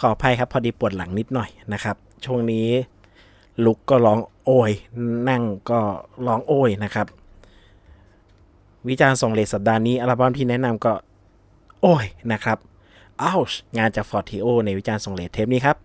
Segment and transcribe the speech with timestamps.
[0.00, 2.68] ขออภัยครับพอดีปวดหลังนิดหน่อยนะครับ ช่วงนี้
[3.64, 4.72] ลุกก็ร้องโอย
[5.28, 5.80] นั่งก็
[6.26, 7.06] ร้องโอยนะครับ
[8.88, 10.92] วิจารณ์ส่งเลสสัปดาห์นี้อัลบั้มที่แนะนำก็
[11.82, 12.58] โอ้ยนะครับ
[13.22, 13.40] อ้าว
[13.78, 15.76] งานจากฟอร์ติโอในวิจารณ์ส่งเลสเทปนี้ครับ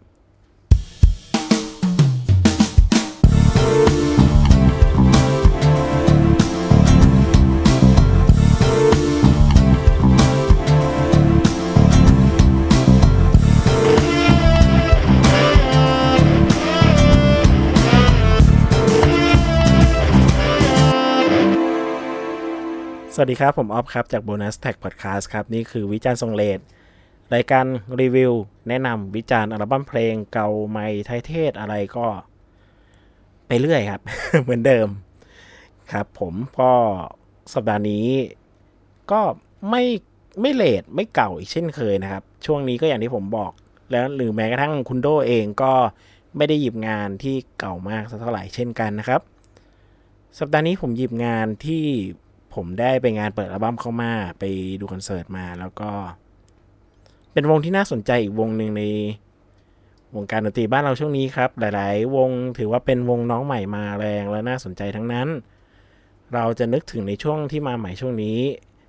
[23.24, 26.60] วัสดีครับ ผมออฟครับ จาก Bonus Tag Podcast ครับ นี่คือวิจารณ์ทรงเลด
[27.36, 27.66] รายการ
[28.02, 28.34] รีวิว
[28.68, 32.06] แนะนำวิจารณ์อัลบั้มเพลงเก่าใหม่ไทยเทศอะไรก็
[33.48, 34.02] ไปเรื่อยครับ
[34.44, 34.88] เหมือนเดิม
[35.92, 36.74] ครับ ผมก็
[37.54, 38.08] สัปดาห์นี้
[39.12, 39.22] ก็
[39.70, 39.84] ไม่
[40.42, 43.52] ไม่เลดไม่เก่าอีกเช่นเคยนะครับ ช่วงนี้ก็อย่างที่ผมบอก
[43.92, 45.74] แล้วหรือแม้กระทั่งคุณโดเองก็
[46.38, 49.22] ไม่ได้หยิบงานที่เก่ามากสักเท่าไหร่เช่นกันนะครับ
[50.40, 51.86] สัปดาห์นี้ผมหยิบงานที่
[52.60, 54.44] ผมได้ไปงานเปิดอัลบั้มเข้ามา ไป
[54.80, 55.92] ดูคอนเสิร์ตมาแล้วก็
[57.34, 58.84] เป็นวงที่น่าสนใจอีกวงหนึ่งใน
[60.16, 65.28] วงการดนตรีบ้านเราช่วงนี้ครับ หลาย ๆ วงถือว่าเป็นวงน้องใหม่มาแรงและน่าสนใจทั้งนั้น
[66.34, 68.40] เราจะนึกถึงในช่วงที่มาใหม่ช่วงนี้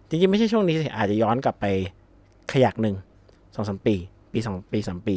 [0.08, 1.66] จริง ๆ ไม่ใช่ช่วงนี้อาจจะย้อนกลับไป
[2.52, 2.96] ขยักหนึ่ง
[3.54, 3.94] สองสามปี
[4.32, 5.16] ปีสองปีสามปี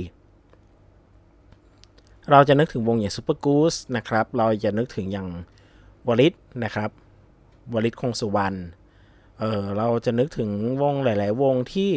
[2.32, 5.28] เราจะนึกถึงวงอย่าง Supergoods นะครับ เราจะนึกถึงอย่าง
[6.08, 6.90] วลิตนะครับ
[7.74, 8.58] วลิตคงสุวรรณ
[9.40, 10.50] เออเราจะนึกถึง
[10.82, 11.92] วงหลาย ๆ วงที่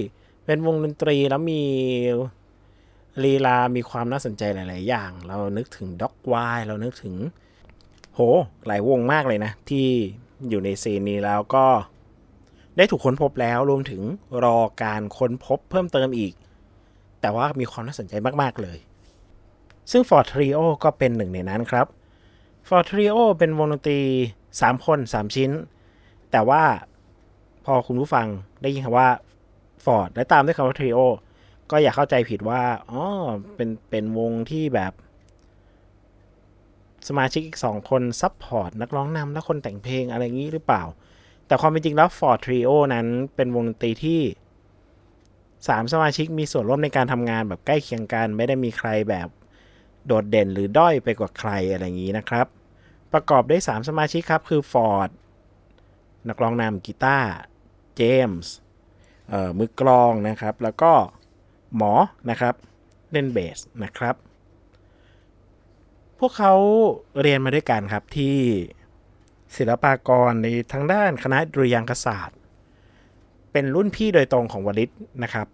[0.45, 1.63] เป็นวงดนตรีแล้วมี
[3.25, 7.15] ลีลา มีความน่าสนใจหลาย ๆ อย่าง เรานึกถึง Dogwhine เรานึกถึง
[8.15, 8.21] โห
[8.67, 9.87] หลายวงมากเลยนะ ที่
[10.49, 11.67] อยู่ใน scene นี้แล้วก็
[12.77, 14.03] ได้ถูกค้นพบแล้วรวมถึง
[14.45, 16.33] รอการค้นพบเพิ่มเติมอีก
[17.21, 18.79] แต่ว่ามีความน่าสนใจมาก ๆ เลย
[19.91, 21.87] ซึ่ง Ford Trio ก็เป็นหนึ่งในนั้นครับ
[22.69, 24.01] Ford Trio เป็นวงดนตรี
[24.61, 25.51] 3คน3ชิ้น
[26.31, 26.63] แต่ว่า
[27.65, 28.27] พอคุณผู้ฟัง
[28.63, 29.09] ได้ยินคำว่า
[29.85, 31.01] Ford และตามด้วยคำว่า Trio
[31.71, 33.03] ก็อย่าเข้าใจผิดว่าอ๋อ
[33.57, 34.93] เป็นเป็นวงที่แบบ
[37.09, 40.83] สมาชิกอีก2คนซับพอร์ตนักร้องนำและคนแต่งเพลงอะไรงนี้หรือเปล่า
[41.47, 43.07] แต่ความเป็นจริงแล้ว Ford Trio นั้น
[43.37, 44.21] เป็นวงดนตรีที่
[45.27, 49.29] 3สมาชิกมีส่วนร่วมในการทำงานแบบใกล้เคียงกัน ไม่ได้มีใครแบบ
[50.07, 52.47] โดดเด่นหรือด้อยไปกว่าใครอะไรอย่างนี้นะครับ
[53.13, 55.11] ประกอบด้วย 3 สมาชิกครับ คือฟอร์ด
[56.29, 57.31] นักร้องนำกีตาร์
[57.97, 58.55] เจมส์
[59.59, 60.93] มือกลองนะครับ แล้วก็
[61.77, 61.93] หมอ
[62.31, 62.55] นะครับ
[63.13, 64.15] เล่นเบสนะครับ
[66.19, 66.55] พวกเขา
[67.21, 68.39] เรียนมาด้วยกันครับที่
[69.57, 72.39] ศิลปากรในทางด้านคณะดุริยางคศาสตร์
[73.53, 74.93] เป็นรุ่นพี่โดยตรงของวลิต
[75.23, 75.47] นะครับ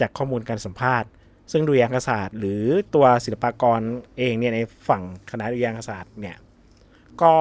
[0.00, 1.08] จากข้อมูลการสัมภาษณ์
[1.52, 2.62] ซึ่งดุริยางคศาสตร์ หรือ
[2.94, 3.80] ตัวศิลปากร
[4.18, 6.36] เองเนี่ยในฝั่งคณะดุริยางคศาสตร์เนี่ย
[7.22, 7.32] ก็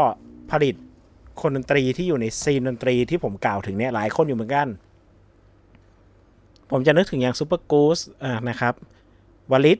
[0.51, 0.75] ผลิต
[1.41, 4.67] คนดนตรีที่อยู่ในซีนดนตรีที่ผมกล่าวถึงเนี่ยหลายคนอยู่เหมือนกัน
[6.71, 7.99] ผมจะนึกถึงอย่างซูเปอร์กูส
[8.49, 8.73] นะครับ
[9.51, 9.79] วลิต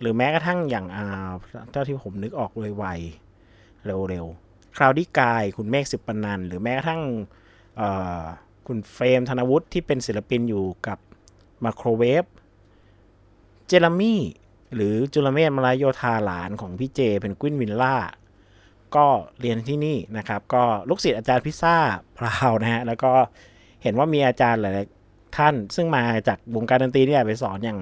[0.00, 0.86] หรือแม้กระทั่งอย่าง
[1.70, 2.84] เจ้าที่ผมนึกออกเลยไว
[3.86, 7.02] เร็วๆคราวดี้กายคุณเมฆสิบปนันหรือแม้กระทั่ง
[8.66, 10.98] คุณเฟรมธนวุฒิที่เป็นศิลปินอยู่กับ
[11.64, 12.24] มาโครเวฟ
[13.66, 14.20] เจลามี่
[14.74, 17.96] หรือจุลเมธมลายโยธาหลานของพี่เจ เป็นกวินวินล่า
[18.96, 19.06] ก็
[19.40, 21.76] เรียนที่นี่นะครับ ก็ลูกศิษย์อาจารย์พิซซ่า
[22.16, 23.12] พราวนะฮะแล้วก็
[23.82, 24.86] เห็นว่ามีอาจารย์หลาย
[25.36, 27.78] ท่าน ซึ่งมาจากวงการดนตรีเนี่ยไปสอนอย่าง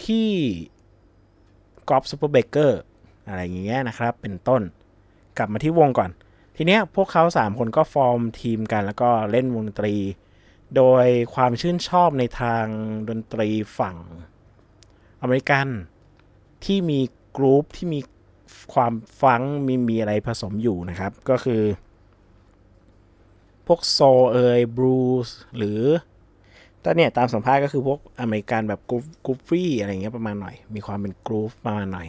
[0.00, 0.30] พี่
[1.88, 2.80] กอล์ฟ Superbaker
[3.28, 4.62] อะไรอย่างเงี้ยนะครับ เป็นต้น
[5.38, 6.10] กลับมาที่วงก่อน
[6.56, 9.94] ทีเนี้ยพวกเขา 3 คนก็ฟอร์มทีมกันแล้วก็เล่นวงดนตรี
[10.76, 12.64] โดยความชื่นชอบในทาง
[13.08, 13.96] ดนตรีฝั่ง
[15.20, 15.68] อเมริกัน
[16.64, 17.00] ที่มี
[17.36, 18.00] groove ที่มี
[18.74, 18.92] ความ
[19.22, 21.62] ฟังมีมีอะไรผสมอยู่นะครับ ก็คือ
[23.66, 24.00] พวก soul
[24.32, 25.80] เอย blue s หรือ
[26.84, 32.08] ตอนเนี้ยตามสัมภาษณ์ก็คือพวกอเมริกันแบบ groovy อะไรเงี้ยประมาณหน่อย มีความเป็น groove ประมาณหน่อย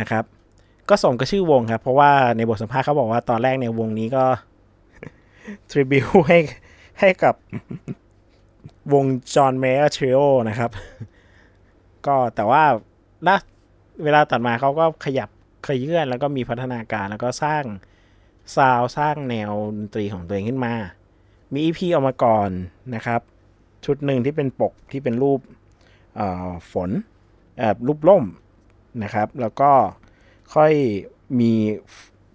[0.00, 0.24] นะครับ
[0.88, 4.24] ก็ส่งก็ชื่อวงครับ เพราะว่าในบทสัมภาษณ์เขาบอกว่าตอนแรกในวงนี้ก็
[5.70, 6.38] tribute ให้
[7.00, 7.34] ให้กับ
[8.92, 9.04] วง
[9.34, 10.18] John Mayer Trio
[10.48, 10.70] นะครับ
[12.06, 12.62] ก็แต่ว่า
[13.26, 13.36] ล่า
[14.04, 15.28] เวลาตัดมาเขาก็ขยับ
[15.66, 17.64] ขยายแล้วก็มีพัฒนาการแล้วก็สร้าง
[18.56, 20.74] ซาวสร้างแนวดนตรีของตัวเองขึ้นมา
[21.52, 22.50] มี EP ออกมาก่อน
[22.94, 23.20] นะครับ
[23.84, 25.40] ชุดหนึ่งที่เป็นปกที่เป็นรูป
[26.72, 26.90] ฝน
[27.86, 28.24] รูปล่ม
[29.02, 29.72] นะครับ แล้วก็
[30.54, 30.72] ค่อย
[31.40, 31.52] มี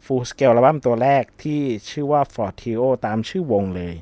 [0.06, 1.60] full scale อัลบั้มตัวแรกที่
[1.90, 3.94] ชื่อว่า Fortio ตามชื่อวงเลย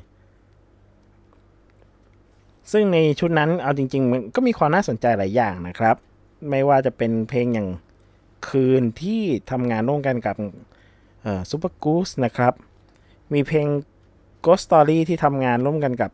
[2.72, 5.96] ซึ่งในชุดนั้นเอาจริง ๆ มันก็มีความน่าสนใจหลายอย่างนะครับ
[6.50, 7.68] ไม่ว่าจะเป็นเพลงอย่าง
[8.48, 10.36] คืนที่ทำงานร่วมกันกับ
[11.50, 12.52] ซูเปอร์กูสนะครับ
[13.32, 13.66] มีเพลง
[14.44, 16.10] Ghost Story ที่ทำงานร่วมกันกับ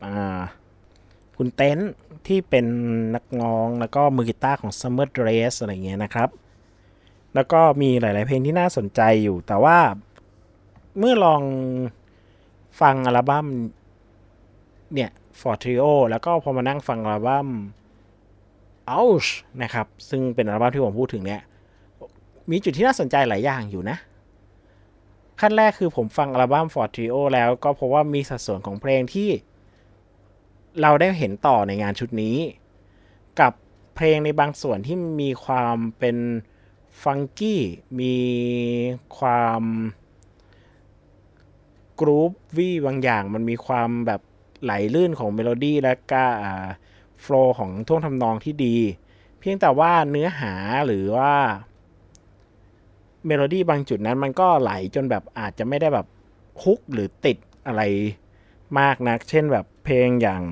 [1.36, 1.78] คุณเต้น
[2.26, 2.66] ที่เป็น
[3.14, 6.28] นักร้องแล้วก็มือกีตาร์ของ Summer Dress อะไรเงี้ยนะครับ
[7.34, 9.78] แล้วก็มีหลาย ๆ เพลงที่น่าสนใจอยู่ แต่ว่า
[10.98, 11.42] เมื่อลอง
[12.80, 13.46] ฟังอัลบั้ม
[14.94, 15.10] เนี่ย
[15.40, 17.48] For Trio แล้วก็พอมานั่งฟังอัลบั้ม
[18.98, 19.28] Ouch
[19.62, 21.42] นะครับ ซึ่งเป็นอัลบั้มที่ผมพูดถึงเนี่ย
[22.50, 23.96] มีจุดที่น่าสนใจหลายอย่างอยู่นะ
[25.40, 29.30] ขั้นแรกคือผมฟังอัลบั้ม For Trio แล้วก็เพราะว่ามีสัดส่วนของเพลงที่
[30.80, 32.36] เราได้เห็นต่อในงานชุดนี้
[33.40, 33.52] กับ
[33.94, 36.16] เพลงในบางส่วนที่มีความเป็น
[37.04, 37.62] ฟังกี้
[38.00, 38.16] มี
[39.18, 39.62] ความ
[42.00, 44.20] กรุ๊ปวี่บางอย่าง มันมีความแบบ
[44.62, 46.24] ไหลลื่นของเมโลดี้และก็
[47.20, 48.76] flow ของท่วงทำนองที่ดี
[49.38, 50.52] เพียงแต่ว่าเนื้อหา
[50.86, 51.34] หรือว่า
[53.26, 56.06] เมโลดี้บางจุดนั้นมันก็ไหลจนแบบอาจจะไม่ได้แบบ
[56.62, 57.82] hook หรือติดอะไร
[58.78, 60.42] มากนัก เช่นแบบเพลงอย่าง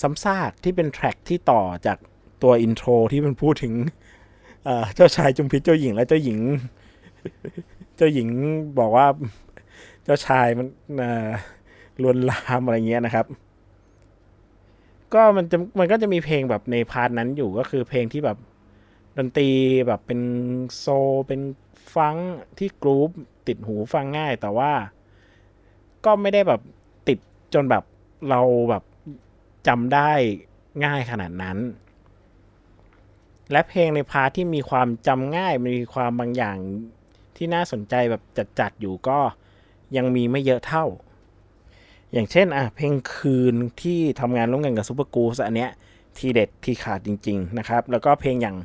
[0.00, 1.98] ซ้ำซากที่เป็น track ที่ต่อจาก
[2.42, 3.74] ตัว intro ที่มันพูดถึง
[4.94, 6.38] เจ้าชายจุมพิตเจ้าหญิงและเจ้าหญิง
[7.96, 8.28] เจ้าหญิง
[8.78, 9.06] บอกว่า
[10.04, 10.66] เจ้าชายมัน
[12.02, 13.26] ลวนลามอะไรเงี้ยนะครับ
[15.14, 18.38] ก็มันจะมันก็จะมีเพลงแบบใน part นั้นอยู่ก็คือเพลงที่แบบ
[19.16, 19.50] ดนตรี
[19.86, 20.20] แบบเป็น
[20.76, 20.86] soul
[21.26, 21.40] เป็น
[21.96, 22.16] ฟัง
[22.58, 23.10] ที่ groove
[23.46, 24.72] ติดหูฟังง่าย แต่ว่า
[26.04, 26.60] ก็ไม่ได้แบบ
[27.08, 27.18] ติด
[27.54, 27.84] จนแบบ
[28.28, 28.40] เรา
[28.70, 28.82] แบบ
[29.66, 30.10] จำได้
[30.84, 31.58] ง่ายขนาดนั้น
[33.52, 36.56] และเพลงใน part ที่มีความจำง่ายมีความบางอย่าง
[37.36, 38.22] ที่น่าสนใจแบบ
[38.58, 39.18] จัดๆอยู่ก็
[39.96, 40.84] ยังมีไม่เยอะเท่า
[42.12, 45.70] อย่างเช่นอะเพลงคืนที่ทำงานร่วมกันกับ Supergoods อันเนี้ย
[46.16, 48.56] ทีเด็ดทีขาดจริง ๆ นะครับ แล้วก็เพลงอย่าง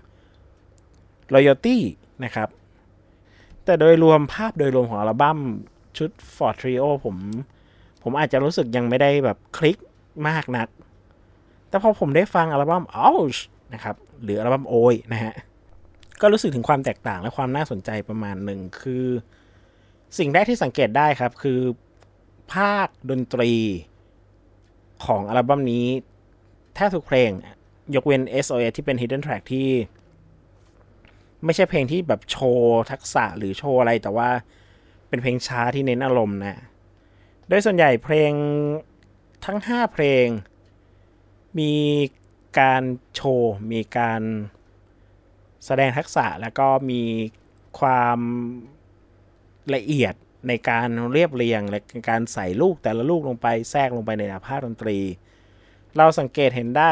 [1.34, 1.78] Loyalty
[2.24, 2.50] นะครับ
[3.66, 5.40] แต่โดยรวมภาพโดยรวมของอัลบั้ม
[5.98, 7.16] ชุด FORD TRIO ผม
[8.04, 9.78] ผมอาจจะรู้สึกยังไม่ได้แบบคลิก
[10.28, 10.68] มากนัก
[11.70, 13.40] แต่พอผมได้ฟังอัลบั้ม Ouch
[13.74, 15.34] นะครับ หรืออัลบั้มโอยนะฮะ
[16.22, 19.06] ก็รู้สึกถึงความแตกต่างและความน่าสนใจประมาณหนึ่งคือ
[20.18, 21.60] สิ่งแรกที่สังเกตได้ครับคือ
[22.54, 23.52] ภาคดนตรี
[25.06, 25.86] ของอัลบั้มนี้
[26.76, 27.30] แทบทุกเพลง
[27.96, 29.68] ยกเว้น SOS ที่เป็น Hidden Track ที่
[31.46, 34.30] ไม่ใช่เพลงที่แบบโชว์ทักษะหรือโชว์อะไรแต่ว่า
[35.10, 36.60] เป็นเพลงช้าที่เน้นอารมณ์นะ
[37.48, 38.32] โดยส่วนใหญ่เพลง
[39.46, 40.26] ทั้ง 5 เพลง
[41.60, 41.74] มี
[42.60, 42.84] การ
[43.16, 44.22] โชว์ มีการ
[45.66, 47.04] แสดงทักษะแล้วก็มี
[47.80, 48.20] ความ
[49.76, 50.14] ละเอียด
[50.48, 55.00] ในการเรียบเรียงและการใส่ลูกแต่ละลูกลงไปแทรกลงไปในภาคดนตรี
[55.98, 56.92] เราสังเกตเห็นได้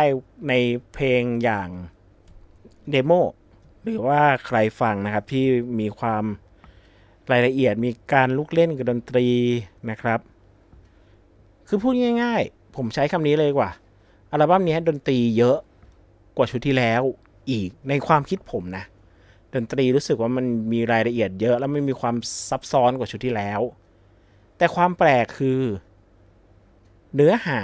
[0.50, 0.54] ใน
[0.94, 1.70] เพลงอย่าง
[2.92, 3.12] เดโม
[3.84, 5.46] หรือว่าใครฟังนะครับที่
[5.80, 6.24] มีความ
[7.32, 9.28] รายละเอียดมีการลูกเล่นกับดนตรี
[9.90, 10.20] นะครับ
[11.68, 13.70] คือพูดง่าย ๆ ผมใช้คำนี้เลยว่า
[14.32, 15.58] อัลบั้มนี้ดนตรีเยอะ
[16.38, 17.02] กว่าชุดที่แล้ว
[17.52, 18.84] อีกในความคิดผมนะ
[19.56, 22.16] ดนตรีรู้สึกว่ามันมีรายละเอียดเยอะ แล้วมันมีความ
[22.50, 23.62] ซับซ้อนกว่าชุดที่แล้ว
[24.58, 25.62] แต่ความแปลกคือ
[27.16, 27.62] เนื้อหา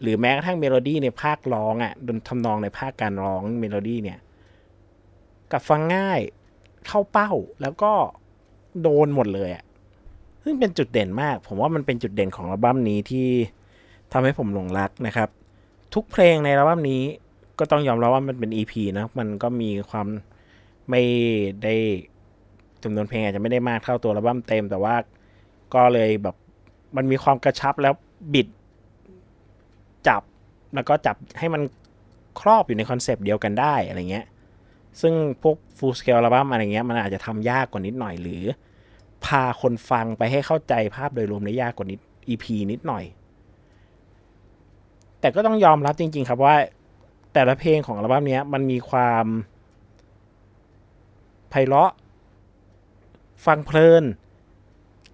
[0.00, 4.18] หรือแม้กระทั่งเมโลดี้ในภาคร้องอะ่ะดนทำนองในภาคการร้องเมโลดี้เนี่ย
[5.54, 6.20] กับฟังง่าย
[6.86, 7.30] เข้าเป้า
[7.62, 7.92] แล้วก็
[8.82, 9.64] โดนหมดเลยอะ
[10.44, 13.28] ซึ่งเป็นจุดเด่นมาก ผมว่ามันเป็นจุดเด่นของอัลบั้มนี้ที่
[14.12, 15.28] ทำให้ผมหลงรักนะครับ
[15.94, 17.02] ทุกเพลงในอัลบั้มนี้
[17.58, 20.06] ก็ต้องยอมรับว่ามันเป็น EP นะมันก็มีความ
[20.90, 21.02] ไม่
[21.64, 21.74] ได้
[22.82, 24.94] จำนวนเพลงอาจจะไม่ได้มากเท่าตัวอัลบั้มเต็ม แต่ว่า
[25.74, 26.36] ก็เลยแบบ
[26.96, 27.94] มันมีความกระชับแล้ว
[28.34, 28.48] บิด
[30.08, 30.22] จับ
[30.74, 31.62] แล้วก็จับให้มัน
[32.40, 34.24] ครอบอยู่ในคอนเซปต์เดียวกันได้อะไรเงี้ย
[35.00, 38.42] ซึ่งพวก full scale อัลบั้มอะไรเงี้ยมันอาจจะทำยากกว่านิดหน่อยหรือ
[39.24, 43.04] พาคนฟังไปให้เข้าใจภาพโดยรวมได้ยากกว่านิด EP นิดหน่อย
[45.20, 46.56] แต่ก็ต้องยอมรับจริง ๆ ครับว่า
[47.34, 49.26] แต่ละเพลงของอัลบั้มนี้มันมีความ
[51.50, 51.92] ไพเราะ
[53.46, 54.04] ฟังเพลิน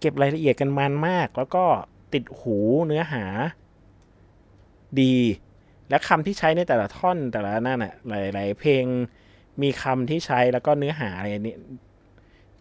[0.00, 1.64] เก็บรายละเอียดกันมันมาก แล้วก็
[2.12, 2.56] ติดหู
[2.86, 3.24] เนื้อหา
[5.00, 5.16] ดี
[5.88, 8.84] และคำที่ใช้ในแต่ละท่อนแต่ละนั่นน่ะหลาย ๆ เพลง
[9.62, 11.56] มีคำที่ใช้แล้วก็เนื้อหาอะไรนี้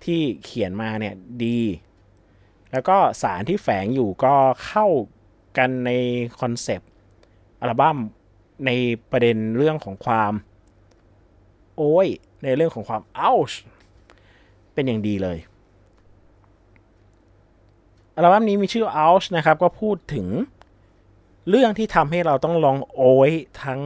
[0.03, 1.15] ที่เขียนมาเนี่ย
[1.45, 1.61] ดี
[2.71, 4.87] แล้วก็สารที่แฝงอยู่ก็เข้า
[5.57, 5.91] กันใน
[6.39, 6.89] คอนเซปต์
[7.61, 7.97] อัลบั้ม
[8.65, 8.71] ใน
[9.11, 10.33] ประเด็นเรื่องของความ
[11.77, 12.07] โอ้ย
[12.43, 13.33] ในเรื่องของความเอ้า
[14.73, 15.37] เป็นอย่างดีเลย
[18.15, 20.27] อัลบั้มนี้มีชื่อ Ouch นะครับ ก็พูดถึง
[21.49, 23.31] เรื่องที่ทำให้เราต้องลองโอ้ย
[23.63, 23.81] ทั้ง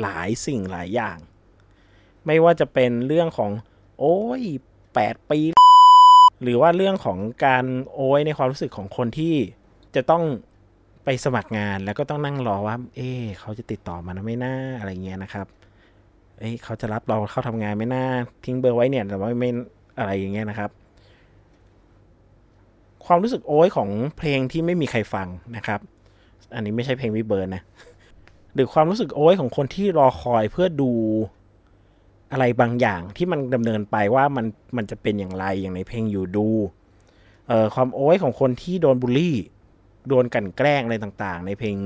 [0.00, 1.18] หลายสิ่งหลายอย่าง
[2.26, 3.50] ไม่ว่าจะเป็นเรื่องของ
[3.98, 4.42] โอ้ย
[4.94, 5.38] แปดปี
[6.42, 7.64] หรือว่าเรื่องของการ
[7.94, 9.34] โอ้ยในความรู้สึกของคนที่
[9.94, 10.24] จะต้อง
[11.04, 15.46] ไปสมัครงานแล้วก็ต้องนั่งรอว่า เอ๊เขาจะติดต่อมานะไม่น่าอะไรเงี้ยนะครับ
[16.38, 18.04] เอ้ยเขาจะรับเราเข้าทำงานไม่น่า
[18.44, 19.50] ทิ้งเบอร์ไว้เนี่ยแต่ว่าไม่
[19.98, 20.70] อะไรอย่างเงี้ยนะครับ
[23.06, 25.80] ความรู้สึกโอ้ยของเพลงที่ไม่มีใครฟังนะครับ
[26.54, 27.62] อันนี้ไม่ใช่เพลงวิเบิร์นนะ
[28.54, 30.90] หรือความรู้สึกโอ้ยของคนที่รอคอยเพื่อดู
[32.32, 36.48] อะไรบางอย่างที่มันดำเนินไปว่ามันมันจะเป็นอย่างไรอย่างในเพลงอยู่ดู
[37.48, 39.36] เอ่อความโอ้ยของคนที่โดนบูลลี่
[40.08, 41.76] โดนกันแกล้งอะไรต่างๆ ในเพลง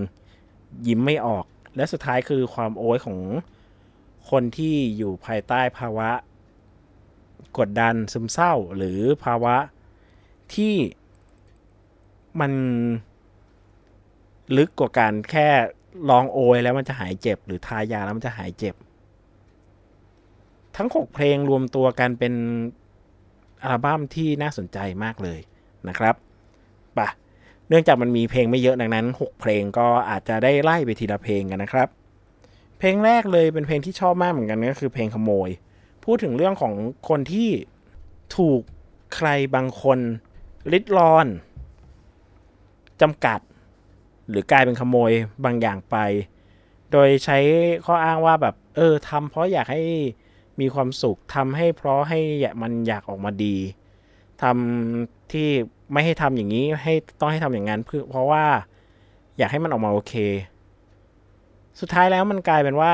[0.87, 1.45] ยิ้มไม่ออก
[1.77, 3.19] และสุดท้ายคือความโอ้ยของ
[4.31, 6.11] คนที่อยู่ภายใต้ภาวะ
[7.59, 9.57] กดดันซึมเศร้าหรือภาวะ
[10.55, 10.75] ที่
[12.41, 12.53] มัน
[14.57, 15.49] ลึกกว่าการแค่
[16.11, 18.75] ลองโอยแล้วมันจะหายเจ็บ หรือทายาแล้วมันจะหายเจ็บ
[20.77, 22.35] ทั้ง 6 เพลงรวมตัวกันเป็น
[23.63, 25.41] อัลบั้มที่น่าสนใจมากเลย
[25.89, 26.15] นะครับ
[26.99, 27.09] ปะ
[27.69, 31.89] เนื่องจากมันมีเพลงไม่เยอะดังนั้น 6 เพลงก็อาจจะได้ไล่ไปทีละเพลงกันนะครับ
[32.79, 35.49] เพลงแรกเลยเป็นเพลงที่ชอบมากเหมือนกันก็คือเพลงขโมย
[36.05, 36.75] พูดถึงเรื่องของ
[37.09, 37.49] คนที่
[38.37, 38.61] ถูก
[39.15, 39.99] ใครบางคน
[40.73, 41.27] ลิดรอน
[43.01, 43.41] จำกัด
[44.31, 45.11] หรือกลายเป็นขโมย
[45.45, 45.97] บางอย่างไป
[46.93, 47.39] โดยใช้
[47.85, 49.83] ข้ออ้างว่าแบบเออทำเพราะอยากให้
[50.61, 52.21] มีความสุขทำให้เพราะให้
[52.63, 53.57] มันอยากออกมาดี
[54.43, 55.49] ทำที่
[55.93, 58.45] ไม่ให้ทำอย่างนี้ให้ต้องให้ทำอย่างนั้นเพื่อเพราะว่า
[59.39, 60.15] อยากให้มันออกมาโอเค
[61.81, 62.93] สุดท้ายแล้วมันกลายเป็นว่า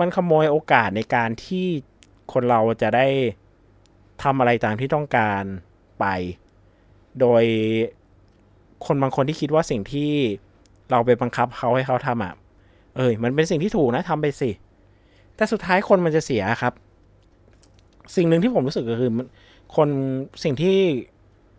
[0.00, 1.66] มันขโมยโอกาสในการที่
[2.32, 3.06] คนเราจะได้
[4.22, 5.44] ทำอะไรตามที่ต้องการ
[6.00, 6.04] ไป
[7.20, 7.44] โดย
[8.86, 10.12] คนบางคนที่คิดว่าสิ่งที่
[10.90, 12.34] เราไปบังคับเขาให้เขาทำอะ
[12.96, 14.50] เอ้ย มันเป็นสิ่งที่ถูกนะทำไปสิ
[15.36, 16.72] แต่สุดท้ายคนมันจะเสียครับ
[18.16, 19.10] สิ่งหนึ่งที่ผมรู้สึกก็คือ
[19.76, 19.88] คน
[20.44, 20.78] สิ่งที่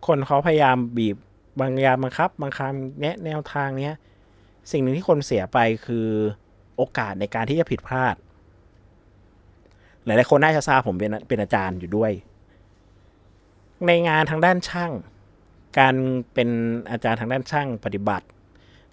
[0.06, 1.16] คนเขาพยายามบีบ
[1.60, 3.94] บางยาบังคับ บางคำแนะแนวทางเนี้ย
[4.72, 6.06] สิ่งหนึ่งที่คนเสียไปคือ
[6.76, 8.16] โอกาสในการที่จะผิดพลาด
[10.04, 12.12] หลายๆคนน่าจะทราบผมเป็นเป็นอาจารย์อยู่ด้วย
[13.86, 14.92] ในงานทางด้านช่าง
[15.78, 15.94] การ
[16.34, 16.48] เป็น
[16.90, 18.26] อาจารย์ทางด้านช่างปฏิบัติ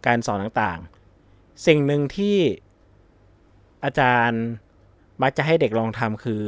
[0.05, 2.37] การสอนต่างๆ สิ่งหนึ่งที่
[3.83, 4.43] อาจารย์
[5.21, 6.41] มักจะให้เด็กลองทำคือ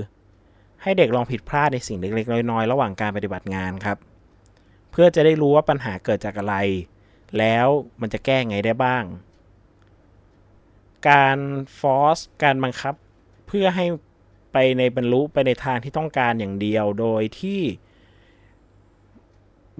[0.84, 3.98] ให้เด็กลองผิดพลาดในสิ่งเล็กๆ น้อยๆ ระหว่างการปฏิบัติงานครับ
[4.92, 6.56] เพื่อจะได้รู้ว่าปัญหาเกิดจากอะไร
[7.38, 7.68] แล้ว
[8.02, 9.04] มันจะแก้ไงได้บ้าง
[11.10, 11.38] การ
[11.80, 12.94] ฟอร์สการบังคับ
[13.48, 13.86] เพื่อให้
[14.54, 17.62] ไปในบรรลุไปในทางที่ต้องการอย่างเดียวโดยที่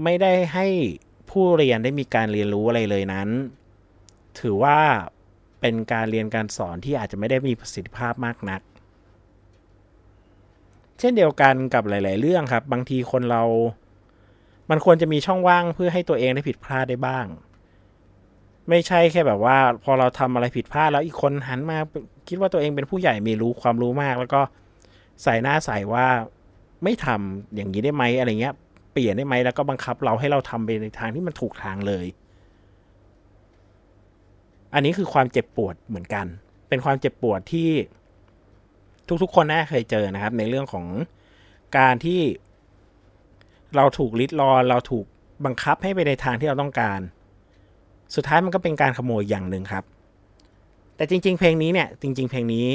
[0.04, 0.68] ไม่ได้ให้
[1.30, 3.30] ผู้เรียนได้มีการเรียนรู้อะไรเลยนั้น
[4.40, 4.80] ถือว่า
[5.62, 8.62] เป็นการเรียนการสอนที่อาจจะไม่ได้มีประสิทธิภาพมากนัก
[11.00, 13.44] เช่นเดียวกันกับหลาย ๆ เรื่องครับ บางทีคนเรา
[14.70, 17.26] มันควรจะมีช่องว่างเพื่อให้ตัวเองได้ผิดพลาดได้บ้าง
[18.70, 21.78] ไม่ใช่แค่แบบว่า พอเราทำอะไรผิดพลาดแล้วอีกคนหันมา
[22.28, 24.42] คิดว่าตัวเองเป็นผู้ใหญ่มีรู้ความรู้มาก แล้วก็
[25.24, 26.08] ใส่หน้าใส่ว่า
[26.84, 28.56] ไม่ทำอย่างนี้ได้ไหมอะไรเงี้ย
[28.94, 32.06] เปลี่ยนได้ไหมแล้วก็บังคับเราให้เราทำไปในทางที่มันถูกทางเลย
[34.74, 36.26] อันนี้คือความเจ็บปวดเหมือนกัน
[36.70, 37.70] เป็นความเจ็บปวดที่
[39.24, 40.86] ทุกๆ คนน่าเคยเจอนะครับ ในเรื่องของ
[41.78, 42.22] การที่
[43.76, 45.06] เราถูกลิดรอนเราถูก
[45.46, 47.00] บังคับให้ไปในทางที่เราต้องการ
[48.16, 49.84] สุดท้ายมันก็เป็นการขโมยอย่างหนึ่งครับ
[50.96, 52.68] แต่จริง ๆ เพลงนี้เนี่ย จริง ๆ เพลงนี้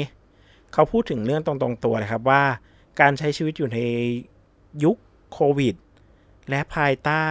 [0.73, 2.43] เขาพูดถึงเรื่องตรงๆตัวเลยครับว่า
[3.01, 3.79] การใช้ชีวิตอยู่ใน
[4.83, 4.97] ยุค
[5.31, 5.75] โควิด
[6.49, 7.29] และภายใต้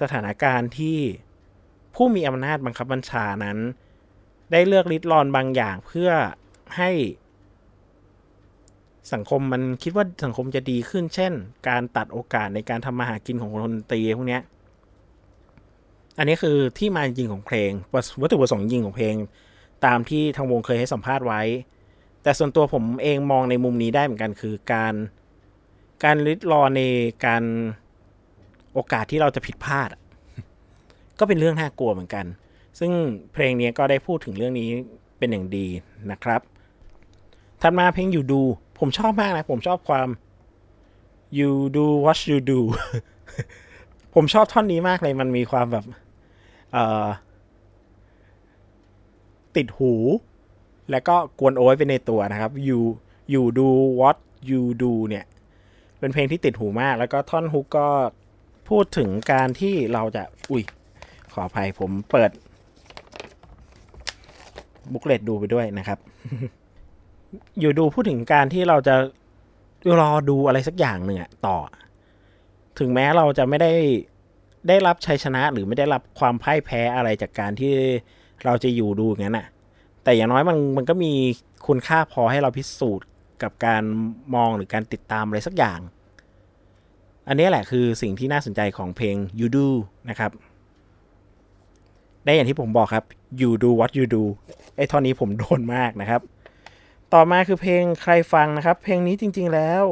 [0.00, 0.98] สถานการณ์ที่
[1.94, 3.58] ผู้มีอำนาจบังคับบัญชานั้น
[4.52, 6.10] ได้เลือกลิดรอนบางอย่างเพื่อ
[6.76, 6.90] ให้
[9.12, 11.32] สังคมมันคิดว่าสังคมจะดีขึ้น เช่น
[11.68, 14.42] การตัดโอกาสในการทำมาหากินของคนดนตรีพวกเนี้ย
[16.18, 17.70] อันนี้คือที่มาจริงของเพลง
[18.22, 19.16] วัตถุประสงค์จริงของเพลง
[19.84, 21.42] ตามที่ทางวงเคยให้สัมภาษณ์ไว้
[22.22, 24.94] แต่ส่วนตัวผมเองมองในมุมนี้ได้เหมือนกันคือการ
[26.04, 26.80] การลิดรอใน
[27.26, 27.44] การ
[28.72, 29.88] โอกาสที่เราจะผิดพลาด
[31.18, 32.26] ก็เป็นเรื่องน่ากลัวเหมือนกัน
[32.78, 32.92] ซึ่ง
[33.32, 34.68] เพลงนี้ก็ได้พูดถึงเรื่องนี้
[35.18, 35.66] เป็นอย่างดี
[36.10, 36.40] นะครับ
[37.62, 38.42] ถัดมาเพลงอยู่ดู
[38.84, 40.08] ผมชอบมากนะ ผมชอบความ
[41.38, 42.60] you do what you do
[44.14, 45.84] ผมชอบท่อนนี้มากเลย มันมีความแบบ
[49.56, 49.92] ติดหู
[50.90, 52.80] แล้วก็กวนโอ้ยไปในตัวนะครับ you
[53.32, 53.68] you do
[54.00, 54.16] what
[54.50, 55.24] you do เนี่ย
[55.98, 57.88] เป็นเพลงที่ติดหูมาก แล้วก็ท่อนฮุกก็
[58.68, 60.62] พูดถึงการที่เราจะ อุ้ย
[61.32, 62.30] ขออภัยผมเปิด
[64.92, 65.98] บุ๊กเลตดูไปด้วยนะครับ
[67.60, 68.94] อยู่ดูพูดถึงการที่เราจะ
[70.00, 71.58] รอดูอะไรสักอย่างหนึ่งอะต่อ
[72.78, 73.72] ถึงแม้เราจะไม่ได้
[74.68, 77.72] ได้รับชัยชนะหรือไม่ได้รับความพ่ายแพ้อะไรจากการที่
[78.44, 79.46] เราจะอยู่ดูอย่างนั้นอะ
[80.04, 81.12] แต่อย่างน้อยมันมันก็มี
[81.66, 83.08] คุณค่าพอให้เราพิสูจน์
[83.42, 83.82] กับการ
[84.34, 85.80] มองหรือการติดตามอะไรสักอย่าง
[87.28, 89.68] อันนี้แหละคือสิ่งที่น่าสนใจของเพลง You Do
[90.10, 90.30] นะครับ
[92.24, 93.04] ได้อย่างที่ผมบอกครับ
[93.40, 94.22] You Do What You Do
[94.76, 96.20] ไอ้ท่อนนี้ผมโดนมากนะครับ
[97.12, 99.84] ต่อมาคือเพลงใครฟังนะครับ เพลงนี้จริง ๆแล้ว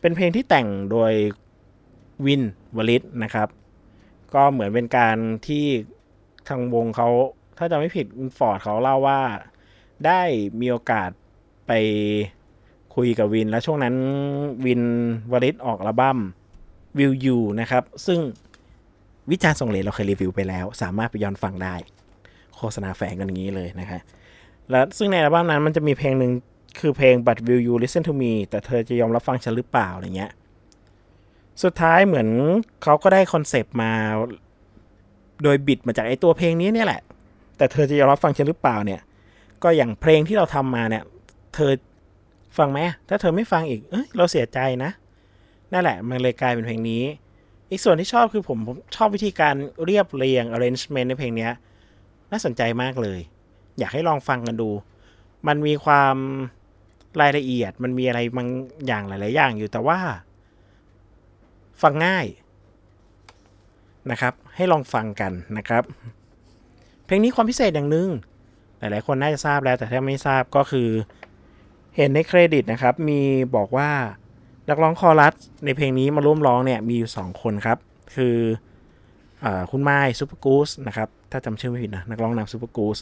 [0.00, 1.12] เป็นเพลงที่แต่งโดย
[2.26, 2.42] วิน
[2.76, 3.48] วลิตนะครับ
[4.34, 5.16] ก็เหมือนเป็นการ
[5.46, 5.64] ที่
[6.48, 7.08] ทางวงเขา
[7.58, 8.06] ถ้าจะไม่ผิด
[8.38, 9.20] ฟอร์ดเขาเล่าว่า
[10.06, 10.20] ได้
[10.60, 11.10] มีโอกาส
[11.66, 11.72] ไป
[12.94, 13.94] คุยกับวิน แล้วช่วงนั้น
[14.66, 14.82] วิน
[15.32, 16.18] วลิตออกอัลบั้ม
[16.98, 18.20] วิวยูนะครับ ซึ่ง
[19.30, 21.74] วิจารณ์ส่งเลเราเคยรีวิวไปแล้ว สามารถไปย้อนฟังได้
[22.56, 24.00] โฆษณาแฝงกันอย่างนี้เลยนะฮะ
[24.70, 26.32] แล้วซึ่งในอัลบั้มนั้นมันจะมีเพลงหนึ่ง
[26.80, 30.32] คือเพลง but will you listen to me แต่เธอจะยอมรับฟังฉันหรือเปล่าอะไรเงี้ย
[31.62, 32.28] สุดท้ายเหมือน
[32.82, 33.92] เขาก็ได้คอนเซปต์มา
[35.42, 37.00] โดยบิดมาจากไอ้ตัวเพลงนี้เนี่ยแหละ
[37.56, 39.00] แต่เธอจะยอมรับฟังฉันหรือเปล่าเนี่ย
[39.62, 41.02] ก็อย่างเพลงที่เราทำมาเนี่ย
[41.54, 41.70] เธอ
[42.58, 44.90] ฟังไหมถ้าเธอไม่ฟังอีก เอ้ยเราเสียใจนะ
[45.72, 47.02] นั่นแหละ มันเลยกลายเป็นเพลงนี้
[47.70, 49.54] อีกส่วนที่ชอบคือผมผมชอบวิธีการ
[49.84, 51.48] เรียบเรียง arrangement ในเพลงนี้
[52.30, 53.20] น่าสนใจมากเลย
[53.78, 54.70] อยากให้ลองฟังกันดู
[55.46, 56.16] มันมีความ
[57.20, 58.48] รายละเอียด มันมีอะไรบาง
[58.86, 59.98] อย่างหลาย ๆ อย่างอยู่แต่ว่า
[61.82, 62.26] ฟังง่าย
[64.10, 65.84] นะครับ ให้ลองฟังกันนะครับ
[67.04, 68.08] เพลงนี้ความพิเศษอย่างหนึ่ง
[68.78, 70.88] หลาย ๆ คนน่าจะทราบแล้ว แต่ถ้าไม่ทราบก็คือ
[71.96, 73.20] เห็นในเครดิตนะครับ มี
[73.56, 73.90] บอกว่า
[74.68, 77.78] นักร้องคอรัสในเพลงนี้มาร่วมร้องเนี่ยมีอยู่ 2 คนครับ
[78.14, 78.36] คื
[79.44, 82.98] อคุณไม้ Supergoods นะครับ ถ้าจำชื่อไม่ผิดนะ นักร้องนำ Supergoods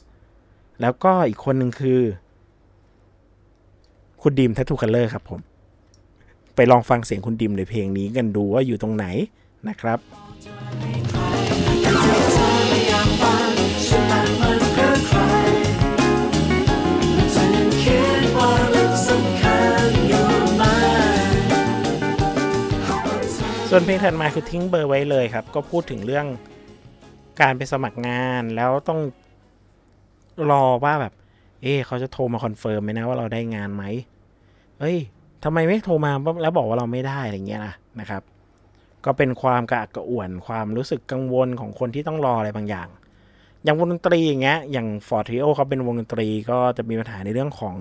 [0.80, 2.00] แล้วก็อีกคนหนึ่งคือ
[4.22, 5.40] คุณดิม Tattoo Colour ครับผม
[6.54, 9.06] ไปลองฟังเสียงคุณดิมในเพลงนี้กันดูว่าอยู่ตรงไหน
[9.68, 9.98] นะครับ
[23.70, 26.26] ส่วนเพลงถัดมาคือทิ้งเบอร์ไว้เลยครับ ก็พูดถึงเรื่อง
[27.40, 29.00] การไปสมัครงานแล้วต้อง
[30.50, 31.12] รอว่าแบบ
[31.62, 33.84] เอ๊เขาจะโทรมา confirm ไหมนะว่าเราได้งานไหม
[34.80, 34.96] เอ้ย
[35.44, 38.22] ทำไมไม่โทรมาแล้วบอกว่าเราไม่ได้อะไรเงี้ยนะนะครับ
[39.04, 42.88] ก็เป็นความกระอักกระอ่วนความรู้สึกกังวลของคนที่ต้องรออะไรบางอย่าง
[43.64, 47.76] อย่างวงดนตรีอย่างเงี้ยอย่าง FORD TRIO เขาเป็นวงดนตรีก็จะมีปัญหาในเรื่องของ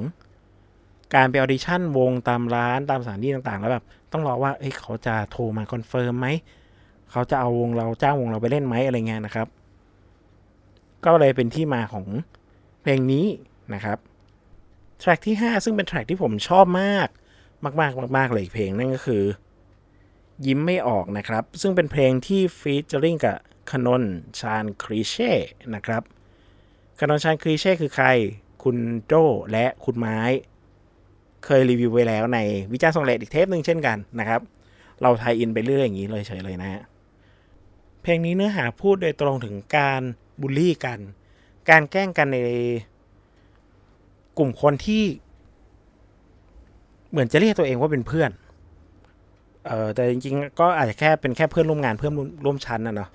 [1.15, 6.27] การไป audition วงตามร้านตามสถานที่ต่างๆ แล้วแบบต้องรอว่าเอ้ยเขาจะโทรมา confirm ไหม
[7.11, 9.47] เขาจะเอาวงเราจ้างวงเราไปเล่นไหมอะไรเงี้ยนะครับ
[11.03, 12.05] ก็เลยเป็นที่มาของ
[12.84, 13.26] เพลงนี้
[13.74, 13.98] นะครับ
[14.99, 17.08] track ที่ 5 ซึ่งเป็นแทร็กที่ผมชอบมาก
[17.65, 19.24] มากๆมากๆเลยอีกเพลงนั่นก็คือ
[20.46, 23.38] ยิ้มไม่ออกนะครับ ซึ่งเป็นเพลงที่ featuring กับ
[23.72, 24.04] คานน
[24.39, 25.32] ชานครีเช่
[25.76, 26.04] นะครับ
[27.00, 28.08] คานนชานครีเช่คือใคร
[28.63, 29.13] คุณโจ
[29.52, 30.19] และคุณไม้
[31.46, 32.39] เคยรีวิวไว้แล้วใน
[32.74, 34.41] วิจารณ์ทรงเลดอีกเทปหนึ่งเช่นกันนะครับ
[35.02, 36.82] เราไทยอินไปเรื่อยอย่างนี้เลยเฉยเลยนะฮะ
[38.02, 40.02] เพลงนี้เนื้อหาพูดโดยตรงถึงการ
[40.41, 41.00] บูลลี่กัน
[41.69, 42.38] การแกล้งกันใน
[44.38, 45.04] กลุ่มคนที่
[47.10, 48.32] เหมือนจะเรียกตัวเองว่าเป็นเพื่อน
[49.65, 52.13] เออแต่จริงๆ ก็อาจจะแค่เป็นแค่เพื่อนร่วมงานเพื่อน
[52.45, 53.10] ร่วมชั้นนะเนาะ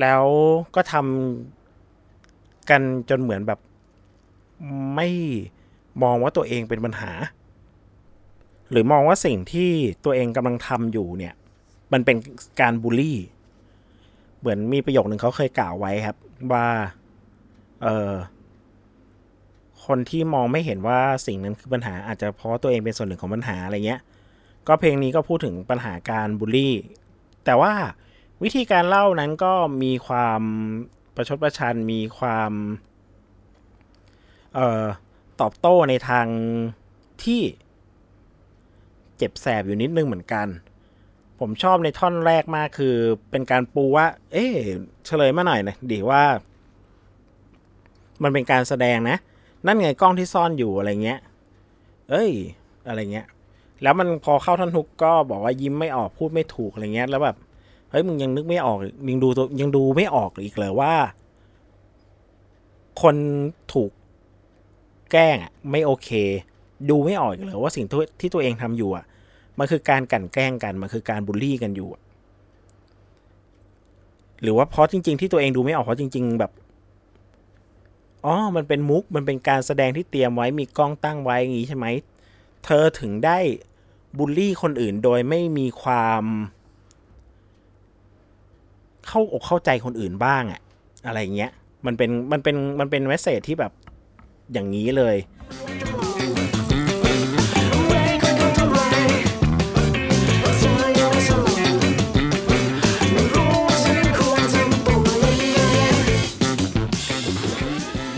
[0.00, 0.24] แล้ว
[0.74, 3.60] ก็ทำกันจนเหมือนแบบ
[4.94, 5.08] ไม่
[6.02, 7.10] มองว่าตัวเองเป็นปัญหา
[8.70, 9.70] หรือมองว่าสิ่งที่
[10.04, 11.34] ตัวเองกำลังทำอยู่เนี่ย
[11.92, 12.16] มันเป็น
[12.60, 13.18] การบูลลี่
[14.38, 16.16] เหมือนมีประโยคหนึ่งเขาเคยกล่าวไว้ครับ
[16.52, 16.66] ว่า
[17.82, 18.14] เออ
[19.84, 24.00] คนที่มองไม่เห็นว่าสิ่งนั้นคือปัญหาอาจจะเพราะตัวเองเป็นส่วนหนึ่งของปัญหาอะไรเงี้ย
[24.68, 26.74] ก็เพลงนี้ก็พูดถึงปัญหาการบูลลี่
[27.44, 27.72] แต่ว่า
[28.42, 30.40] วิธีการเล่านั้นก็มีความ
[31.14, 32.52] ประชดประชันมีความ
[34.54, 34.84] เอ่อ
[35.40, 36.26] ตอบโต้ในทาง
[37.24, 37.40] ที่
[39.16, 40.46] เจ็บแสบอยู่นิดนึงเหมือนกัน
[41.40, 42.96] ผมชอบในท่อนแรกมากคือ
[43.30, 44.46] เป็นการปูว่า เอ๊
[45.06, 46.22] เฉลยมาหน่อยนะดีว่า
[48.22, 49.16] มันเป็นการแสดงนะ
[49.66, 51.18] นั่นไงกล้องที่ซ่อนอยู่อะไรเงี้ย
[52.10, 52.30] เอ้ย
[52.88, 53.26] อะไรเงี้ย
[53.82, 57.36] แล้วมันพอเข้าท่อนทุกก็บอกว่ายิ้มไม่ออกพูดไม่ถูกอะไรเงี้ย แล้วแบบ
[57.90, 60.94] เฮ้ยมึงยังนึกไม่ออกมึงดูตัวยังดูไม่ออกอีกเลยว่า
[63.02, 63.16] คน
[63.72, 63.90] ถูก
[65.12, 66.08] แกล้งอะไม่โอเค
[66.90, 67.86] ดูไม่ออกเลยว่าสิ่ง
[68.20, 69.04] ที่ตัวเองทำอยู่อะ
[69.58, 71.88] มันคือการกลั่นแกล้งกัน มันคือการบูลลี่กันอยู่
[74.42, 76.52] หรือว่าเพราะจริง ๆ ที่ตัวเองดูไม่ออกเพราะจริง ๆ แบบ
[78.24, 81.86] อ๋อ มันเป็นมุก มันเป็นการแสดงที่เตรียมไว้มีกล้องตั้งไว้อย่างนี้ใช่ไหม
[82.64, 83.38] เธอถึงได้
[84.18, 86.24] บูลลี่คนอื่นโดยไม่มีความ
[89.06, 90.60] เข้าอกเข้าใจคนอื่นบ้างอะ
[91.06, 91.50] อะไรเงี้ย
[91.86, 93.72] มันเป็นมันเป็นมันเป็นเมสเซจที่แบบ
[94.52, 95.16] อย่างนี้เลย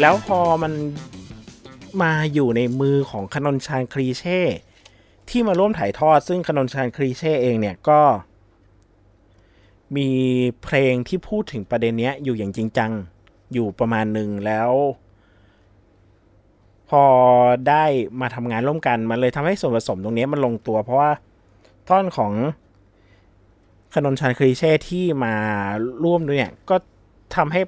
[0.01, 0.73] แล้วพอมัน
[2.03, 4.41] มาอยู่ในมือของคนนชานครีเช่
[5.31, 8.01] ที่มาร่วมถ่ายทอด ซึ่งคนนชานครีเช่เองเนี่ยก็
[9.97, 10.09] มี
[10.63, 12.93] เพลงที่พูดถึงประเด็นเนี้ยอยู่อย่างจริงจัง
[13.53, 14.71] อยู่ประมาณหนึ่งแล้ว
[16.91, 17.05] พอ
[17.69, 17.85] ได้
[18.21, 21.11] มาทำงานร่วมกัน มันเลยทำให้ส่วนผสมตรงนี้มันลงตัว เพราะว่า
[21.89, 22.33] ท่อนของ
[23.95, 25.35] คนนชานครีเช่ที่มา
[26.05, 26.77] ร่วมด้วยเนี่ยก็
[27.37, 27.61] ทำให้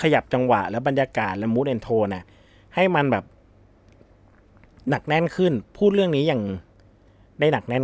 [0.00, 2.24] ขยับจังหวะและบรรยากาศและมูดแอนโทนน่ะ
[2.74, 3.24] ให้มันแบบ
[4.90, 6.42] หนักแน่นขึ้น พูดเรื่องนี้อย่าง
[7.40, 7.82] ได้หนักแน่น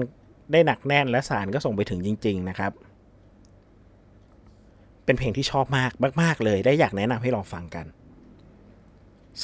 [0.53, 2.73] ได้หนักแน่นและสารก็ส่งไปถึงจริง ๆ นะครับ
[5.05, 5.93] เป็นเพลงที่ชอบมาก
[6.23, 7.87] มาก ๆ เลย ได้อยากแนะนำให้ลองฟังกัน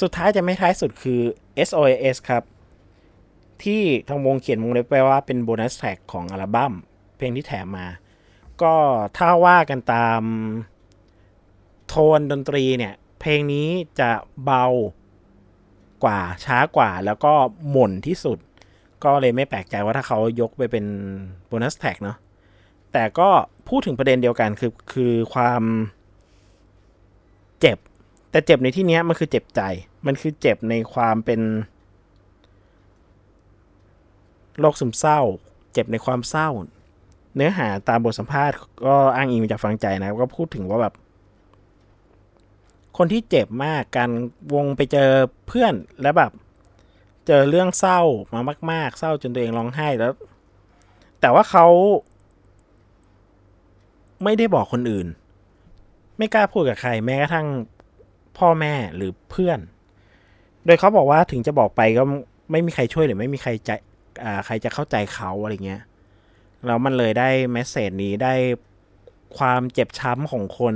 [0.01, 1.19] สุดท้ายจะไม่ท้ายสุดคือ
[1.67, 2.43] SOS ครับ
[3.63, 6.73] ที่ทางวงเขียนวงเล็บไปว่าเป็นโบนัสแทร็กของอัลบั้ม
[7.17, 7.87] เพลงที่แถมมา
[8.61, 8.73] ก็
[9.17, 10.21] ถ้าว่ากันตาม
[11.87, 13.67] โทนดนตรีเนี่ย เพลงนี้
[13.99, 14.11] จะ
[14.43, 14.65] เบา
[16.03, 17.33] กว่าช้ากว่าแล้วก็
[17.69, 18.37] หม่นที่สุด
[19.03, 20.85] ก็เลยไม่แปลกใจว่าถ้าเขายกไปเป็น
[21.47, 22.17] bonus track เนาะ
[22.93, 23.29] แต่ก็
[23.69, 25.61] พูดถึงประเด็นเดียวกันคือคือความ
[27.61, 27.77] เจ็บ
[28.31, 29.61] แต่เจ็บในที่นี้มันคือเจ็บใจ
[30.05, 31.41] มันคือเจ็บในความเป็น
[34.59, 35.19] โรคซึมเศร้า
[35.73, 36.49] เจ็บในความเศร้า
[37.35, 40.93] เนื้อหาตามบทสัมภาษณ์ก็อ้างอิงมาจากฟังใจนะ ก็พูดถึงว่าแบบ
[42.97, 44.11] คนที่เจ็บมากการ
[44.53, 45.09] วงไปเจอ
[45.47, 46.31] เพื่อนแล้วแบบ
[47.27, 47.99] เจอเรื่องเศร้า
[48.33, 50.13] มามาก ๆ เศร้าจนตัวเองร้องไห้แล้ว
[51.21, 51.65] แต่ว่าเขา
[54.23, 55.07] ไม่ได้บอกคนอื่น
[56.17, 57.47] ไม่กล้าพูดกับใคร แม้กระทั่ง
[58.37, 59.59] พ่อแม่หรือเพื่อน
[60.65, 62.03] โดยเขาบอกว่าถึงจะบอกไปก็
[62.51, 63.71] ไม่มีใครช่วยหรือไม่มีใครใจ
[64.45, 65.81] ใครจะเข้าใจเขาอะไรเงี้ย
[66.65, 68.33] แล้วมันเลยได้แมสเซจนี้ได้
[69.37, 70.75] ความเจ็บช้ำของคน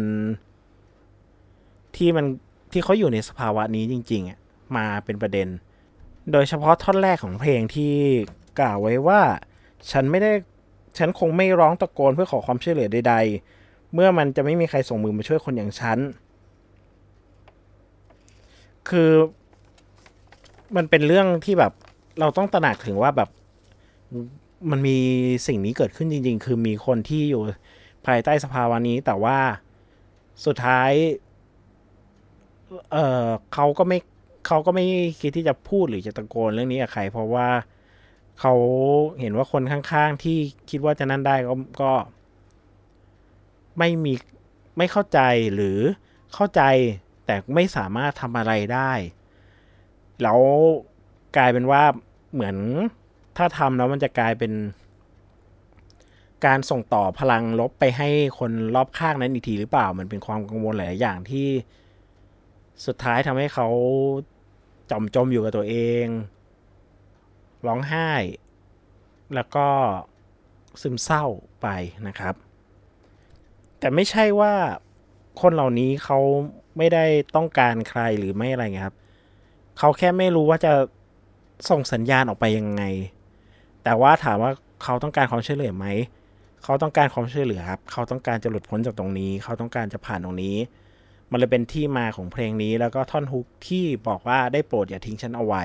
[1.95, 2.25] ที่มัน
[2.71, 4.39] ที่เขาอยู่ในสภาวะนี้จริงๆอะ
[4.75, 5.47] มาเป็นประเด็น
[6.31, 7.93] โดยเฉพาะท่อนแรกของเพลงที่
[8.59, 9.21] กล่าวไว้ว่า
[9.91, 10.31] ฉันไม่ได้
[10.97, 13.15] ฉันคงไม่ร้องตะโกนเพื่อขอความช่วยเหลือใด
[13.53, 15.97] ๆ เมื่อมันจะไม่มีใครส่งมือมาช่วยคนอย่างฉัน
[18.89, 19.11] คือ
[20.75, 21.73] มันเป็นเรื่องที่แบบ
[22.19, 23.29] เราต้องตระหนักถึงว่าแบบ
[24.71, 24.97] มันมี
[25.47, 27.41] สิ่งนี้เกิดขึ้นจริง ๆ คือมีคนที่อยู่
[28.05, 29.37] ภายใต้สภาวะนี้แต่ว่า
[30.45, 30.91] สุดท้าย
[32.91, 33.97] เออเขาก็ไม่
[34.47, 34.85] เขาก็ไม่
[35.21, 37.47] คิดที่จะพูดหรือจะตะโกนเรื่องนี้กับใคร เพราะว่า
[38.39, 38.53] เขา
[39.19, 40.37] เห็นว่าคนข้างๆที่
[40.69, 41.91] คิดว่าจะนั่นได้ก็ก็
[43.77, 44.13] ไม่มี
[44.77, 45.19] ไม่เข้าใจ
[45.53, 45.79] หรือ
[46.33, 46.61] เข้าใจ
[47.25, 48.91] แต่ไม่สามารถทำอะไรได้
[50.21, 50.39] แล้ว
[51.37, 51.83] กลายเป็นว่า
[52.33, 52.55] เหมือน
[53.37, 54.53] ถ้าทำแล้วมันจะกลายเป็น
[56.45, 61.47] การส่งต่อพลังลบไปให้คนรอบข้างนั้นอีกทีหรือเปล่า มันเป็นความกังวลหลายอย่างที่
[62.85, 63.67] สุดท้ายทำให้เขา
[64.91, 66.05] จมจมอยู่กับตัวเอง
[67.67, 68.11] ร้องไห้
[69.35, 69.67] แล้วก็
[70.81, 71.25] ซึมเศร้า
[71.61, 71.67] ไป
[72.07, 72.35] นะครับ
[73.79, 74.53] แต่ไม่ใช่ว่า
[75.41, 76.19] คนเหล่านี้เขา
[76.77, 78.95] ไม่ได้ต้องการใครหรือไม่อะไรครับ
[79.79, 80.73] เขาแค่ไม่รู้ว่าจะ
[81.69, 82.83] ส่งสัญญาณออกไปยังไง
[83.83, 84.51] แต่ว่าถามว่า
[84.83, 85.87] เขาต้องการความช่วยเหลือไหม
[86.63, 90.55] เขาต้องการความช่วยเหลือครับ เขาต้องการจะหลุดพ้นจากตรงนี้ เขาต้องการจะผ่านตรงนี้
[91.31, 95.63] มันเลยเป็นที่มาของเพลงนี้ แล้วก็ท่อนฮุกที่บอกว่าได้โปรดอย่าทิ้งฉันเอาไว้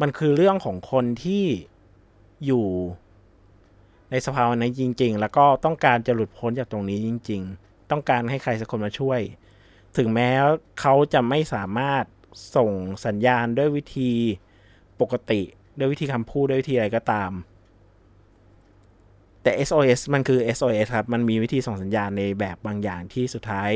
[0.00, 1.44] มันคือเรื่องของคนที่
[2.46, 2.66] อยู่
[4.10, 9.20] ในสภาวะนั้นจริง ๆ แล้วก็ต้องการจะหลุดพ้นจากตรงนี้จริง ๆ ต้องการให้ใครสักคนมาช่วย
[9.96, 10.30] ถึงแม้
[10.80, 12.04] เขาจะไม่สามารถ
[12.56, 12.72] ส่ง
[13.06, 14.12] สัญญาณด้วยวิธี
[15.00, 15.40] ปกติ
[15.78, 17.32] ด้วยวิธีคำพูดด้วยวิธีอะไรก็ตาม
[19.42, 23.70] แต่ SOS มันคือ SOS ครับ มันมีวิธีส่งสัญญาณในแบบบางอย่างที่สุดท้าย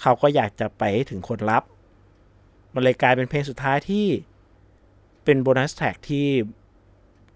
[0.00, 1.62] เขาก็อยากจะไปถึงคนรับ
[2.74, 4.06] มันเลยกลายเป็นเพลงสุดท้ายที่
[5.24, 6.26] เป็น bonus track ที่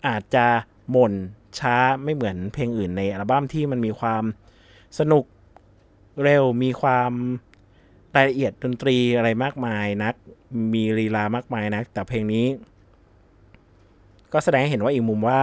[0.07, 0.47] อาจจะ
[0.91, 1.13] หม่น
[1.59, 4.25] ช้าไม่เหมือนเพลงอื่นในอัลบั้มที่มันมีความ
[4.99, 5.25] สนุก
[6.23, 7.13] เร็วมีความ
[8.17, 10.15] รายละเอียดดนตรีอะไรมากมายนัก
[10.73, 12.47] มีลีลามากมายนัก แต่เพลงนี้
[14.33, 15.43] ก็แสดงให้เห็นว่าอีกมุมว่า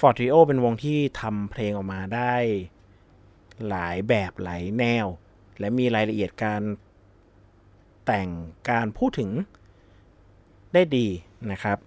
[0.00, 2.34] FORD TRIO เป็นวงที่ทำเพลงออกมาได้
[3.68, 5.06] หลายแบบหลายแนว
[5.58, 6.62] และมีรายละเอียดการ
[8.06, 8.28] แต่ง
[8.70, 9.30] การพูดถึง
[10.74, 11.06] ได้ดี
[11.52, 11.78] นะครับ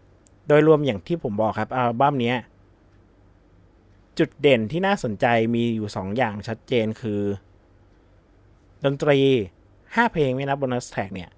[0.48, 2.34] โดยรวมอย่างที่ผมบอกครับอัลบั้มนี้
[4.20, 5.26] จุดเด่นที่น่าสนใจ
[5.56, 7.22] มีอยู่2อย่างชัดเจนคือ
[8.86, 9.20] ดนตรี
[9.68, 11.30] 5 เพลงไม่นับโบนัสแท็กเนี่ย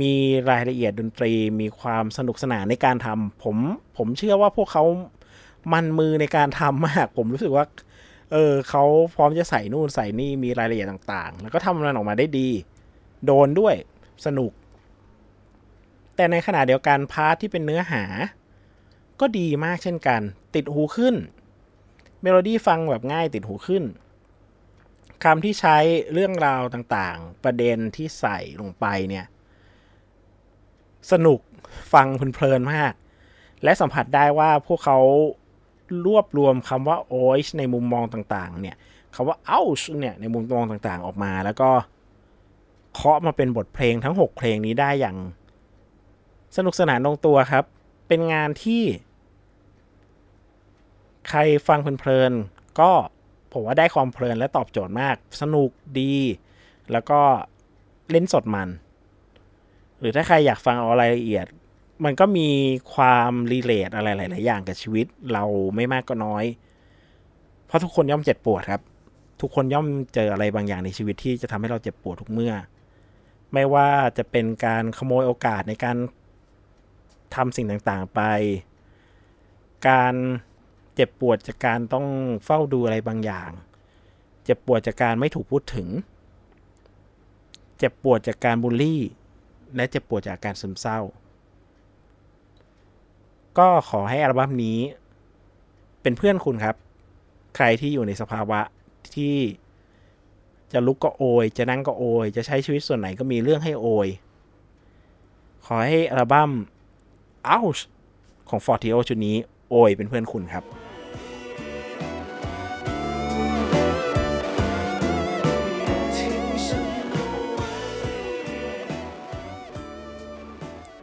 [0.00, 0.14] มี
[0.50, 3.56] รายละเอียดดนตรีมีความสนุกสนานในการทำผม
[3.96, 4.84] ผมเชื่อว่าพวกเขา
[5.72, 7.64] มันมือในการทำมาก ผมรู้สึกว่า
[8.32, 12.48] เออเขาพร้อมจะใส่นู่นใส่นี่มีรายละเอียดต่างๆ แล้วก็ทำมันออกมาได้ดี
[13.26, 13.74] โดนด้วย
[14.26, 14.52] สนุก
[16.16, 18.04] แต่ในขณะเดียวกัน part ที่เป็นเนื้อหา
[19.20, 20.20] ก็ดีมากเช่นกัน
[20.54, 21.14] ติดหูขึ้น
[22.22, 23.84] เมโลดี้ฟังแบบง่ายติดหูขึ้น
[25.24, 25.76] คำที่ใช้
[26.12, 29.26] เรื่องราวต่างๆ ประเด็นที่ใส่ลงไปเนี่ย
[31.12, 31.40] สนุก
[31.92, 32.92] ฟังเพลินๆมาก
[33.64, 34.98] และสัมผัสได้ว่าพวกเขา
[36.06, 38.76] รวบรวมคำว่าโอชในมุมมองต่างๆ เนี่ย
[39.14, 41.70] คำว่า o u c เนี่ยในมุมมองต่างๆ ออกมา แล้วก็
[42.94, 45.16] เคาะมาเป็นบทเพลงทั้ง 6 เพลงนี้ได้อย่าง
[46.56, 47.64] สนุกสนานลงตัวครับ
[48.08, 48.82] เป็นงานที่
[51.28, 52.90] ใครฟังเพลินๆก็
[53.52, 56.14] ผมว่าได้ความเพลินและตอบโจทย์มาก สนุกดี
[56.92, 57.20] แล้วก็
[58.10, 58.68] เล่นสดมัน
[59.98, 61.46] หรือถ้าใครอยากฟังเอารายละเอียด
[62.04, 62.48] มันก็มี
[62.94, 66.44] ความรีเลทอะไรหลาย ๆ อย่างกับชีวิตเราไม่มากก็น้อย
[67.66, 68.82] เพราะทุกคนย่อมเจ็บปวดครับ
[69.40, 72.54] ทุกคนย่อมเจออะไรบางอย่างในชีวิตที่จะทำให้เราเจ็บปวดทุกเมื่อ
[73.52, 73.88] ไม่ว่า
[74.18, 75.96] จะเป็นการขโมยโอกาสในการ
[77.34, 78.20] ทำสิ่งต่าง ๆ ไป
[79.88, 80.14] การ
[80.94, 82.06] เจ็บปวดจากการต้อง
[82.44, 83.50] เฝ้าดูอะไรบางอย่าง
[84.44, 85.88] เจ็บปวดจากการไม่ถูกพูดถึง
[87.78, 89.00] เจ็บปวดจากการบูลลี่
[89.76, 91.00] และเจ็บปวดจากการซึมเศร้า
[93.58, 94.78] ก็ขอให้อัลบั้มนี้
[96.02, 96.76] เป็นเพื่อนคุณครับ
[97.56, 98.60] ใครที่อยู่ในสภาวะ
[99.14, 99.36] ที่
[100.72, 104.08] จะลุกก็โอย จะนั่งก็โอย จะใช้ชีวิตส่วนไหนก็มีเรื่องให้โอย
[105.66, 106.50] ขอให้อัลบั้ม
[107.56, 107.80] Ouch
[108.48, 109.36] ของ Fortio ชุดนี้
[109.70, 110.64] โอยเป็นเพื่อนคุณครับ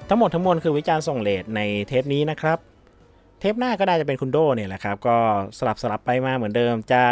[0.10, 2.58] ทั้งหมดทั้งมวลคือวิจารณ์ส่งเลทในเทปนี้นะครับ
[3.40, 5.18] เทปหน้าก็น่าจะเป็นคุณโดเนี่ยแหละครับ ก็
[5.58, 7.04] สลับสลับไปมาเหมือนเดิมจะ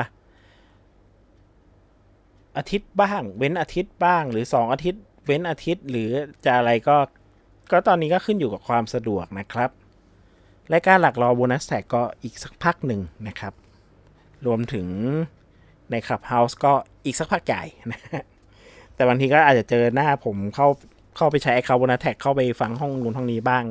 [2.57, 6.09] อาทิตย์บ้าง เว้นอาทิตย์บ้าง หรือ 2 อาทิตย์ เว้นอาทิตย์ หรือ
[6.45, 6.97] จะอะไรก็
[7.71, 9.69] ก็ตอนนี้ก็ขึ้นอยู่กับความสะดวกนะครับ
[10.73, 13.53] รายการหลักรอ Bonus Track ก็อีกสักพักหนึ่งนะครับ
[14.45, 14.87] รวมถึง
[15.91, 16.73] ใน Clubhouse ก็
[17.05, 17.99] อีกสักพักใหญ่นะ
[18.95, 20.67] แต่บางทีก็อาจจะเจอหน้าผมเข้า
[21.17, 23.63] เข้าไปใช้ไอคา Bonus Track เข้าไปฟังห้องนู้นห้องนี้บ้าง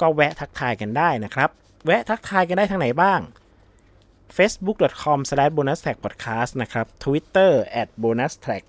[0.00, 1.50] ก็แวะทักทายกันได้นะครับ
[1.84, 3.20] แวะทักทายกันได้ทางไหนบ้าง
[4.36, 8.68] facebook.com/bonustrackpodcast นะครับ twitter at bonustagth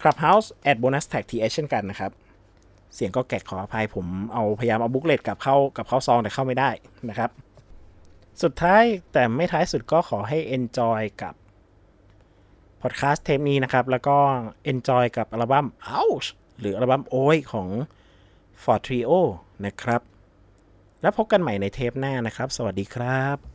[0.00, 2.10] clubhouse at bonustagth เช่นกันนะครับ
[2.94, 6.70] เสียงก็แกะขออภัยผมเอาพยายามเอาบุ๊กเลตกับเข้ากับเข้าซองแต่เข้าไม่ได้
[7.08, 7.30] นะครับ
[8.42, 11.34] สุดท้ายแต่ไม่ท้ายสุดก็ขอให้ enjoy กับ
[12.86, 14.16] พอดแคสต์เทปนี้นะครับ แล้วก็
[14.72, 15.66] enjoy กับอัลบั้ม
[16.00, 16.28] Ouch
[16.60, 17.68] หรืออัลบั้มโอ้ยของ
[18.62, 19.12] For Trio
[19.66, 20.00] นะครับ
[21.02, 23.53] แล้วพบกันใหม่ในเทปหน้านะครับ สวัสดีครับ